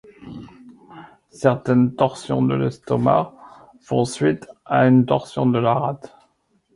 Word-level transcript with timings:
Certaines 1.29 1.93
torsions 1.93 2.41
de 2.41 2.55
l'estomac 2.55 3.35
font 3.81 4.03
suite 4.03 4.47
à 4.65 4.87
une 4.87 5.05
torsion 5.05 5.45
de 5.45 5.59
la 5.59 5.75
rate. 5.75 6.17